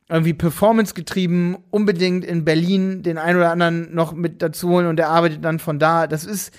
irgendwie 0.10 0.36
Performance 0.36 0.93
getrieben 0.93 1.57
unbedingt 1.72 2.24
in 2.24 2.46
Berlin 2.46 3.01
den 3.01 3.17
einen 3.17 3.39
oder 3.39 3.50
anderen 3.50 3.96
noch 3.96 4.13
mit 4.13 4.43
dazu 4.43 4.69
holen 4.69 4.86
und 4.86 4.98
der 4.98 5.10
arbeitet 5.10 5.43
dann 5.43 5.57
von 5.57 5.79
da. 5.79 6.05
Das 6.05 6.24
ist, 6.24 6.53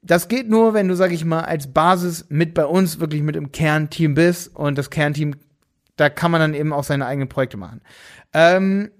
das 0.00 0.28
geht 0.28 0.48
nur, 0.48 0.72
wenn 0.72 0.88
du, 0.88 0.96
sag 0.96 1.12
ich 1.12 1.26
mal, 1.26 1.42
als 1.42 1.70
Basis 1.74 2.24
mit 2.30 2.54
bei 2.54 2.64
uns 2.64 3.00
wirklich 3.00 3.20
mit 3.20 3.36
im 3.36 3.52
Kernteam 3.52 4.14
bist 4.14 4.56
und 4.56 4.78
das 4.78 4.88
Kernteam 4.88 5.34
da 6.00 6.08
kann 6.08 6.30
man 6.30 6.40
dann 6.40 6.54
eben 6.54 6.72
auch 6.72 6.84
seine 6.84 7.04
eigenen 7.04 7.28
Projekte 7.28 7.58
machen. 7.58 7.82
Ähm, 8.32 8.90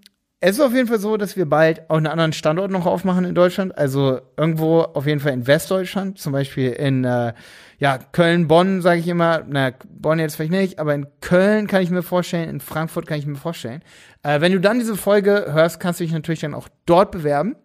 es 0.42 0.52
ist 0.52 0.60
auf 0.60 0.72
jeden 0.72 0.88
Fall 0.88 0.98
so, 0.98 1.18
dass 1.18 1.36
wir 1.36 1.44
bald 1.44 1.88
auch 1.90 1.98
einen 1.98 2.06
anderen 2.06 2.32
Standort 2.32 2.70
noch 2.70 2.86
aufmachen 2.86 3.26
in 3.26 3.34
Deutschland. 3.34 3.76
Also 3.76 4.20
irgendwo 4.38 4.80
auf 4.80 5.06
jeden 5.06 5.20
Fall 5.20 5.34
in 5.34 5.46
Westdeutschland, 5.46 6.18
zum 6.18 6.32
Beispiel 6.32 6.70
in 6.70 7.04
äh, 7.04 7.34
ja, 7.78 7.98
Köln, 7.98 8.48
Bonn, 8.48 8.80
sage 8.80 9.00
ich 9.00 9.08
immer. 9.08 9.42
Na, 9.46 9.72
Bonn 9.90 10.18
jetzt 10.18 10.36
vielleicht 10.36 10.52
nicht, 10.52 10.78
aber 10.78 10.94
in 10.94 11.06
Köln 11.20 11.66
kann 11.66 11.82
ich 11.82 11.90
mir 11.90 12.02
vorstellen, 12.02 12.48
in 12.48 12.60
Frankfurt 12.60 13.06
kann 13.06 13.18
ich 13.18 13.26
mir 13.26 13.36
vorstellen. 13.36 13.82
Äh, 14.22 14.40
wenn 14.40 14.52
du 14.52 14.60
dann 14.60 14.78
diese 14.78 14.96
Folge 14.96 15.46
hörst, 15.52 15.78
kannst 15.78 16.00
du 16.00 16.04
dich 16.04 16.12
natürlich 16.12 16.40
dann 16.40 16.54
auch 16.54 16.68
dort 16.86 17.10
bewerben. 17.10 17.56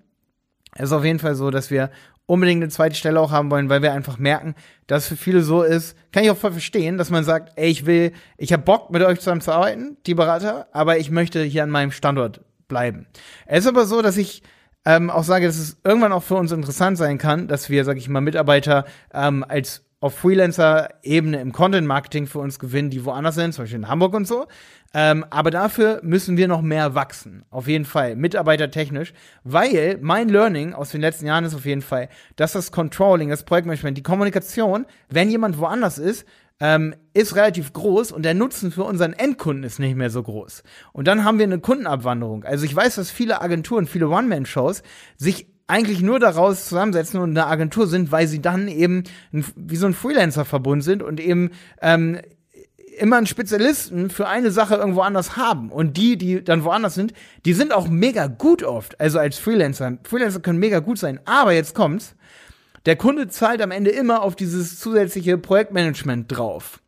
Es 0.76 0.86
ist 0.86 0.94
auf 0.94 1.06
jeden 1.06 1.20
Fall 1.20 1.36
so, 1.36 1.52
dass 1.52 1.72
wir 1.72 1.92
unbedingt 2.26 2.62
eine 2.62 2.70
zweite 2.70 2.96
Stelle 2.96 3.22
auch 3.22 3.32
haben 3.32 3.52
wollen, 3.52 3.70
weil 3.70 3.84
wir 3.84 3.94
einfach 3.94 4.18
merken, 4.18 4.54
dass 4.88 5.08
für 5.08 5.16
viele 5.16 5.44
so 5.44 5.64
ist, 5.64 5.96
kann 6.12 6.26
ich 6.26 6.32
auch 6.32 6.38
voll 6.38 6.52
verstehen, 6.52 6.98
dass 6.98 7.10
man 7.10 7.24
sagt, 7.24 7.54
ey, 7.56 7.70
ich 7.70 7.86
will, 7.86 8.12
ich 8.38 8.52
habe 8.52 8.64
Bock 8.64 8.90
mit 8.90 9.02
euch 9.02 9.20
zusammen 9.20 9.42
zu 9.42 9.54
arbeiten, 9.54 9.96
die 10.06 10.16
Berater, 10.16 10.68
aber 10.74 10.98
ich 10.98 11.10
möchte 11.10 11.42
hier 11.44 11.64
an 11.64 11.70
meinem 11.70 11.92
Standort 11.92 12.42
bleiben. 12.68 13.08
Es 13.46 13.66
ist 13.66 13.68
aber 13.68 13.86
so, 13.86 14.02
dass 14.02 14.18
ich 14.18 14.44
ähm, 14.86 15.10
auch 15.10 15.24
sage, 15.24 15.48
dass 15.48 15.58
es 15.58 15.78
irgendwann 15.84 16.14
auch 16.14 16.24
für 16.24 16.36
uns 16.36 16.52
interessant 16.52 16.98
sein 16.98 17.18
kann, 17.18 17.48
dass 17.48 17.70
wir, 17.70 17.84
sag 17.86 17.98
ich 17.98 18.08
mal, 18.08 18.22
Mitarbeiter 18.22 18.86
ähm, 19.14 19.44
als 19.48 19.84
auf 20.00 20.16
Freelancer-Ebene 20.20 21.42
im 21.42 21.52
Content-Marketing 21.52 22.28
für 22.28 22.38
uns 22.38 22.60
gewinnen, 22.60 22.92
die 22.92 23.06
woanders 23.06 23.34
sind, 23.34 23.54
zum 23.54 23.64
Beispiel 23.64 23.80
in 23.80 23.88
Hamburg 23.88 24.14
und 24.14 24.28
so. 24.28 24.46
Ähm, 24.94 25.26
aber 25.32 25.50
dafür 25.50 26.00
müssen 26.04 26.38
wir 26.38 26.48
noch 26.48 26.62
mehr 26.62 26.94
wachsen. 26.94 27.44
Auf 27.50 27.68
jeden 27.68 27.86
Fall. 27.86 28.16
Mitarbeitertechnisch. 28.16 29.14
Weil 29.44 29.98
mein 30.02 30.30
Learning 30.30 30.74
aus 30.74 30.92
den 30.92 31.02
letzten 31.02 31.26
Jahren 31.26 31.44
ist 31.44 31.56
auf 31.56 31.66
jeden 31.66 31.82
Fall, 31.82 32.10
dass 32.36 32.54
das 32.54 32.72
Controlling, 32.72 33.30
das 33.30 33.44
Projektmanagement, 33.44 33.98
die 33.98 34.04
Kommunikation, 34.04 34.86
wenn 35.10 35.32
jemand 35.32 35.58
woanders 35.58 35.98
ist, 35.98 36.26
ähm, 36.60 36.96
ist 37.14 37.36
relativ 37.36 37.74
groß 37.74 38.12
und 38.12 38.24
der 38.24 38.34
Nutzen 38.34 38.72
für 38.72 38.84
unseren 38.84 39.14
Endkunden 39.14 39.64
ist 39.64 39.80
nicht 39.80 39.96
mehr 39.96 40.10
so 40.10 40.24
groß. 40.24 40.64
Und 40.94 41.08
dann 41.08 41.24
haben 41.24 41.38
wir 41.38 41.46
eine 41.46 41.60
Kundenabwanderung. 41.60 42.44
Also 42.44 42.66
ich 42.66 42.76
weiß, 42.76 42.96
dass 42.96 43.12
viele 43.12 43.42
Agenturen, 43.42 43.88
viele 43.88 44.08
One-Man-Shows 44.08 44.84
sich 45.18 45.48
eigentlich 45.68 46.02
nur 46.02 46.20
daraus 46.20 46.66
zusammensetzen 46.66 47.20
und 47.20 47.32
eine 47.32 47.48
Agentur 47.48 47.88
sind, 47.88 48.12
weil 48.12 48.28
sie 48.28 48.42
dann 48.42 48.68
eben 48.68 49.04
wie 49.32 49.76
so 49.76 49.88
ein 49.88 49.94
Freelancer-Verbund 49.94 50.84
sind 50.84 51.02
und 51.02 51.20
eben 51.20 51.52
ähm, 51.82 52.20
immer 52.98 53.18
einen 53.18 53.28
Spezialisten 53.28 54.10
für 54.10 54.28
eine 54.28 54.52
Sache 54.52 54.76
irgendwo 54.76 55.02
anders 55.02 55.38
haben. 55.38 55.72
Und 55.72 55.98
die, 55.98 56.18
die 56.18 56.44
dann 56.44 56.64
woanders 56.64 56.96
sind, 56.96 57.14
die 57.46 57.54
sind 57.54 57.74
auch 57.74 57.88
mega 57.88 58.28
gut 58.28 58.64
oft. 58.64 59.00
Also 59.00 59.20
als 59.20 59.38
Freelancer. 59.38 59.98
Freelancer 60.04 60.40
können 60.40 60.60
mega 60.60 60.80
gut 60.80 61.00
sein. 61.00 61.20
Aber 61.26 61.52
jetzt 61.52 61.76
kommt's. 61.76 62.16
Der 62.86 62.96
Kunde 62.96 63.28
zahlt 63.28 63.62
am 63.62 63.72
Ende 63.72 63.92
immer 63.92 64.22
auf 64.22 64.36
dieses 64.36 64.80
zusätzliche 64.80 65.38
Projektmanagement 65.38 66.32
drauf. 66.36 66.82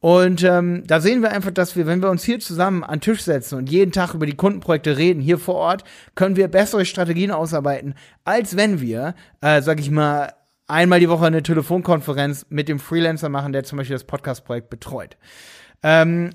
Und 0.00 0.42
ähm, 0.42 0.82
da 0.86 1.00
sehen 1.00 1.22
wir 1.22 1.30
einfach, 1.30 1.52
dass 1.52 1.76
wir, 1.76 1.86
wenn 1.86 2.02
wir 2.02 2.10
uns 2.10 2.24
hier 2.24 2.40
zusammen 2.40 2.82
an 2.82 3.00
Tisch 3.00 3.22
setzen 3.22 3.56
und 3.56 3.70
jeden 3.70 3.92
Tag 3.92 4.14
über 4.14 4.26
die 4.26 4.34
Kundenprojekte 4.34 4.96
reden, 4.96 5.20
hier 5.20 5.38
vor 5.38 5.54
Ort, 5.54 5.84
können 6.16 6.34
wir 6.34 6.48
bessere 6.48 6.84
Strategien 6.84 7.30
ausarbeiten, 7.30 7.94
als 8.24 8.56
wenn 8.56 8.80
wir, 8.80 9.14
äh, 9.42 9.62
sag 9.62 9.78
ich 9.78 9.92
mal, 9.92 10.32
einmal 10.66 10.98
die 10.98 11.08
Woche 11.08 11.26
eine 11.26 11.44
Telefonkonferenz 11.44 12.46
mit 12.48 12.68
dem 12.68 12.80
Freelancer 12.80 13.28
machen, 13.28 13.52
der 13.52 13.62
zum 13.62 13.78
Beispiel 13.78 13.94
das 13.94 14.02
Podcast-Projekt 14.02 14.70
betreut. 14.70 15.16
Ähm, 15.84 16.30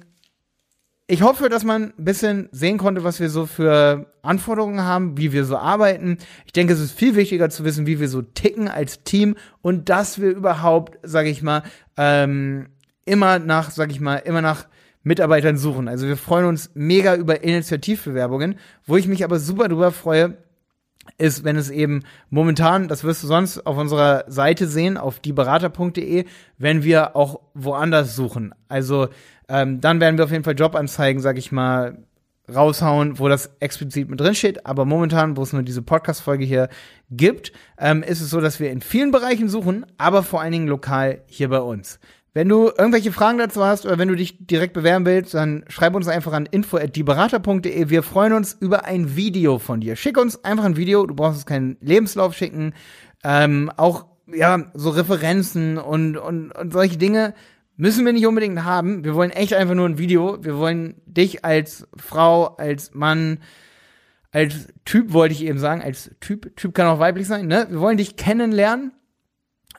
ich 1.09 1.21
hoffe, 1.21 1.47
dass 1.47 1.63
man 1.63 1.93
ein 1.97 2.03
bisschen 2.03 2.49
sehen 2.51 2.77
konnte, 2.77 3.05
was 3.05 3.21
wir 3.21 3.29
so 3.29 3.45
für 3.45 4.11
Anforderungen 4.21 4.81
haben, 4.81 5.17
wie 5.17 5.31
wir 5.31 5.45
so 5.45 5.55
arbeiten. 5.55 6.17
Ich 6.45 6.51
denke, 6.51 6.73
es 6.73 6.81
ist 6.81 6.91
viel 6.91 7.15
wichtiger 7.15 7.49
zu 7.49 7.63
wissen, 7.63 7.87
wie 7.87 8.01
wir 8.01 8.09
so 8.09 8.21
ticken 8.21 8.67
als 8.67 9.03
Team 9.03 9.37
und 9.61 9.87
dass 9.87 10.19
wir 10.19 10.31
überhaupt, 10.31 10.99
sage 11.03 11.29
ich 11.29 11.41
mal, 11.41 11.63
ähm, 11.95 12.67
immer 13.05 13.39
nach, 13.39 13.71
sage 13.71 13.93
ich 13.93 14.01
mal, 14.01 14.17
immer 14.17 14.41
nach 14.41 14.67
Mitarbeitern 15.03 15.57
suchen. 15.57 15.87
Also 15.87 16.07
wir 16.07 16.17
freuen 16.17 16.45
uns 16.45 16.71
mega 16.73 17.15
über 17.15 17.41
Initiativbewerbungen, 17.41 18.55
wo 18.85 18.97
ich 18.97 19.07
mich 19.07 19.23
aber 19.23 19.39
super 19.39 19.69
drüber 19.69 19.93
freue, 19.93 20.37
ist, 21.17 21.45
wenn 21.45 21.55
es 21.55 21.69
eben 21.69 22.03
momentan, 22.29 22.89
das 22.89 23.05
wirst 23.05 23.23
du 23.23 23.27
sonst 23.27 23.65
auf 23.65 23.77
unserer 23.77 24.25
Seite 24.27 24.67
sehen, 24.67 24.97
auf 24.97 25.21
dieberater.de, 25.21 26.25
wenn 26.57 26.83
wir 26.83 27.15
auch 27.15 27.39
woanders 27.53 28.15
suchen. 28.15 28.53
Also 28.67 29.07
ähm, 29.47 29.81
dann 29.81 29.99
werden 29.99 30.17
wir 30.17 30.25
auf 30.25 30.31
jeden 30.31 30.43
Fall 30.43 30.57
Jobanzeigen, 30.57 31.21
sag 31.21 31.37
ich 31.37 31.51
mal, 31.51 31.97
raushauen, 32.53 33.19
wo 33.19 33.27
das 33.27 33.51
explizit 33.59 34.09
mit 34.09 34.19
drin 34.19 34.35
steht. 34.35 34.65
Aber 34.65 34.85
momentan, 34.85 35.37
wo 35.37 35.43
es 35.43 35.53
nur 35.53 35.63
diese 35.63 35.81
Podcast-Folge 35.81 36.45
hier 36.45 36.69
gibt, 37.09 37.51
ähm, 37.77 38.03
ist 38.03 38.21
es 38.21 38.29
so, 38.29 38.39
dass 38.39 38.59
wir 38.59 38.71
in 38.71 38.81
vielen 38.81 39.11
Bereichen 39.11 39.49
suchen, 39.49 39.85
aber 39.97 40.23
vor 40.23 40.41
allen 40.41 40.53
Dingen 40.53 40.67
lokal 40.67 41.21
hier 41.27 41.49
bei 41.49 41.59
uns. 41.59 41.99
Wenn 42.33 42.49
du 42.49 42.67
irgendwelche 42.67 43.11
Fragen 43.11 43.39
dazu 43.39 43.65
hast 43.65 43.85
oder 43.85 43.97
wenn 43.97 44.09
du 44.09 44.15
dich 44.15 44.45
direkt 44.45 44.73
bewerben 44.73 45.05
willst, 45.05 45.33
dann 45.33 45.65
schreib 45.69 45.95
uns 45.95 46.07
einfach 46.07 46.33
an 46.33 46.45
info@dieberater.de. 46.45 47.89
Wir 47.89 48.03
freuen 48.03 48.33
uns 48.33 48.53
über 48.53 48.85
ein 48.85 49.15
Video 49.15 49.57
von 49.57 49.81
dir. 49.81 49.95
Schick 49.95 50.19
uns 50.19 50.43
einfach 50.43 50.65
ein 50.65 50.77
Video. 50.77 51.07
Du 51.07 51.15
brauchst 51.15 51.37
uns 51.37 51.45
keinen 51.47 51.77
Lebenslauf 51.81 52.35
schicken. 52.35 52.73
Ähm, 53.23 53.71
auch 53.75 54.05
ja 54.31 54.65
so 54.75 54.91
Referenzen 54.91 55.79
und 55.79 56.15
und 56.15 56.51
und 56.51 56.73
solche 56.73 56.97
Dinge 56.97 57.33
müssen 57.77 58.05
wir 58.05 58.13
nicht 58.13 58.27
unbedingt 58.27 58.63
haben. 58.63 59.03
Wir 59.03 59.15
wollen 59.15 59.31
echt 59.31 59.53
einfach 59.53 59.75
nur 59.75 59.87
ein 59.87 59.97
Video. 59.97 60.43
Wir 60.43 60.57
wollen 60.57 60.95
dich 61.05 61.45
als 61.45 61.87
Frau, 61.95 62.55
als 62.57 62.93
Mann, 62.93 63.39
als 64.31 64.67
Typ 64.83 65.13
wollte 65.13 65.33
ich 65.33 65.45
eben 65.45 65.59
sagen, 65.59 65.81
als 65.81 66.11
Typ. 66.19 66.55
Typ 66.57 66.73
kann 66.73 66.87
auch 66.87 66.99
weiblich 66.99 67.27
sein. 67.27 67.47
Ne? 67.47 67.67
Wir 67.69 67.79
wollen 67.79 67.97
dich 67.97 68.17
kennenlernen 68.17 68.91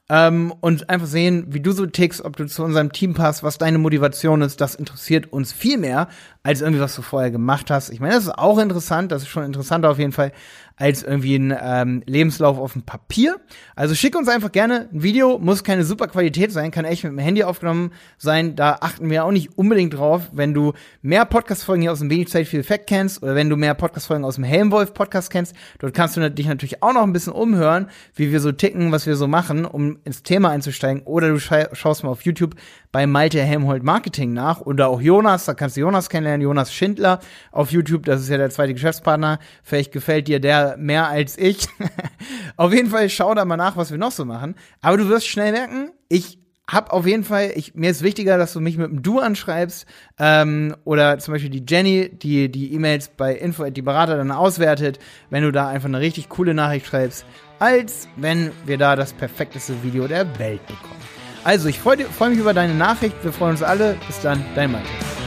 ähm, 0.09 0.55
und 0.61 0.88
einfach 0.88 1.07
sehen, 1.07 1.47
wie 1.49 1.61
du 1.61 1.73
so 1.73 1.87
tickst, 1.87 2.25
ob 2.25 2.37
du 2.37 2.47
zu 2.47 2.64
unserem 2.64 2.93
Team 2.93 3.14
passt, 3.14 3.43
was 3.43 3.59
deine 3.59 3.78
Motivation 3.78 4.43
ist. 4.43 4.61
Das 4.61 4.75
interessiert 4.75 5.33
uns 5.33 5.52
viel 5.52 5.76
mehr, 5.76 6.09
als 6.43 6.62
irgendwie, 6.62 6.81
was 6.81 6.95
du 6.95 7.02
vorher 7.02 7.31
gemacht 7.31 7.71
hast. 7.71 7.90
Ich 7.90 8.00
meine, 8.00 8.14
das 8.14 8.25
ist 8.25 8.38
auch 8.38 8.59
interessant, 8.59 9.12
das 9.12 9.23
ist 9.23 9.28
schon 9.28 9.45
interessanter 9.45 9.90
auf 9.90 9.99
jeden 9.99 10.12
Fall, 10.12 10.33
als 10.78 11.02
irgendwie 11.02 11.37
ein 11.37 11.54
ähm, 11.61 12.02
Lebenslauf 12.06 12.58
auf 12.58 12.73
dem 12.73 12.82
Papier. 12.82 13.40
Also 13.75 13.94
schick 13.94 14.16
uns 14.16 14.28
einfach 14.28 14.52
gerne 14.52 14.88
ein 14.92 15.02
Video, 15.02 15.38
muss 15.38 15.64
keine 15.64 15.85
super 15.85 16.06
Qualität 16.06 16.52
sein, 16.52 16.70
kann 16.70 16.85
echt 16.85 17.04
mit 17.04 17.12
dem 17.12 17.18
Handy 17.18 17.42
aufgenommen 17.42 17.92
sein. 18.16 18.54
Da 18.56 18.78
achten 18.80 19.11
wir 19.11 19.25
auch 19.25 19.32
nicht 19.32 19.58
unbedingt 19.58 19.94
drauf. 19.94 20.30
Wenn 20.32 20.54
du 20.54 20.73
mehr 21.02 21.25
Podcast-Folgen 21.25 21.82
hier 21.82 21.92
aus 21.92 21.99
dem 21.99 22.11
Wenig 22.11 22.28
Zeit 22.28 22.47
viel 22.47 22.61
Effekt 22.61 22.87
kennst 22.87 23.23
oder 23.23 23.35
wenn 23.35 23.50
du 23.50 23.56
mehr 23.56 23.75
Podcast-Folgen 23.75 24.25
aus 24.25 24.37
dem 24.37 24.44
Helmwolf 24.44 24.94
Podcast 24.94 25.30
kennst, 25.30 25.54
dort 25.80 25.94
kannst 25.94 26.16
du 26.16 26.30
dich 26.30 26.47
natürlich 26.47 26.82
auch 26.82 26.92
noch 26.92 27.02
ein 27.02 27.12
bisschen 27.12 27.32
umhören, 27.32 27.88
wie 28.14 28.30
wir 28.30 28.40
so 28.40 28.52
ticken, 28.52 28.92
was 28.92 29.06
wir 29.06 29.16
so 29.16 29.26
machen, 29.26 29.64
um 29.64 29.99
ins 30.04 30.23
Thema 30.23 30.50
einzusteigen. 30.50 31.02
Oder 31.02 31.28
du 31.28 31.38
schaust 31.38 32.04
mal 32.04 32.11
auf 32.11 32.23
YouTube 32.23 32.54
bei 32.92 33.07
Malte 33.07 33.42
Helmholt 33.42 33.83
Marketing 33.83 34.33
nach 34.33 34.61
oder 34.61 34.88
auch 34.88 35.00
Jonas, 35.00 35.45
da 35.45 35.54
kannst 35.54 35.76
du 35.76 35.80
Jonas 35.80 36.09
kennenlernen, 36.09 36.42
Jonas 36.42 36.73
Schindler 36.73 37.21
auf 37.52 37.71
YouTube, 37.71 38.04
das 38.04 38.23
ist 38.23 38.28
ja 38.28 38.37
der 38.37 38.50
zweite 38.50 38.75
Geschäftspartner. 38.75 39.38
Vielleicht 39.62 39.92
gefällt 39.92 40.28
dir 40.28 40.40
der 40.40 40.76
mehr 40.78 41.09
als 41.09 41.37
ich. 41.37 41.68
auf 42.57 42.73
jeden 42.73 42.90
Fall 42.90 43.09
schau 43.11 43.35
da 43.35 43.45
mal 43.45 43.57
nach, 43.57 43.76
was 43.76 43.90
wir 43.90 43.99
noch 43.99 44.12
so 44.12 44.25
machen. 44.25 44.54
Aber 44.80 44.97
du 44.97 45.09
wirst 45.09 45.26
schnell 45.26 45.52
merken, 45.52 45.90
ich 46.09 46.38
hab 46.71 46.92
auf 46.92 47.07
jeden 47.07 47.25
Fall, 47.25 47.52
ich, 47.54 47.75
mir 47.75 47.90
ist 47.90 48.02
wichtiger, 48.02 48.37
dass 48.37 48.52
du 48.52 48.61
mich 48.61 48.76
mit 48.76 48.90
einem 48.90 49.02
Du 49.02 49.21
anschreibst 49.21 49.87
ähm, 50.18 50.76
oder 50.85 51.18
zum 51.18 51.33
Beispiel 51.33 51.50
die 51.50 51.64
Jenny, 51.66 52.11
die 52.11 52.50
die 52.50 52.75
E-Mails 52.75 53.09
bei 53.16 53.35
Info 53.35 53.64
die 53.71 53.83
Berater 53.83 54.18
dann 54.18 54.30
auswertet, 54.30 54.99
wenn 55.30 55.42
du 55.42 55.50
da 55.50 55.68
einfach 55.68 55.88
eine 55.88 56.00
richtig 56.00 56.28
coole 56.28 56.52
Nachricht 56.52 56.87
schreibst, 56.87 57.25
als 57.59 58.07
wenn 58.16 58.50
wir 58.66 58.76
da 58.76 58.97
das 58.97 59.14
perfekteste 59.14 59.83
Video 59.83 60.07
der 60.07 60.38
Welt 60.38 60.66
bekommen. 60.66 61.18
Also, 61.49 61.71
ich 61.71 61.78
freue 61.78 62.05
freu 62.05 62.28
mich 62.28 62.38
über 62.38 62.52
deine 62.52 62.75
Nachricht. 62.75 63.17
Wir 63.23 63.33
freuen 63.33 63.52
uns 63.52 63.62
alle. 63.62 63.97
Bis 64.07 64.21
dann, 64.21 64.45
dein 64.55 64.71
Matthias. 64.71 65.18